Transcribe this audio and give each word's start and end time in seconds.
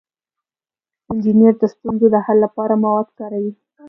انجینر 1.09 1.53
د 1.61 1.63
ستونزو 1.73 2.05
د 2.13 2.17
حل 2.25 2.37
لپاره 2.45 2.73
مواد 2.83 3.07
کاروي. 3.17 3.53